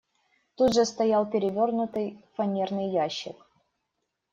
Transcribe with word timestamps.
Тут 0.55 0.73
же 0.73 0.85
стоял 0.87 1.27
перевернутый 1.29 2.19
фанерный 2.35 2.89
ящик. 2.89 3.37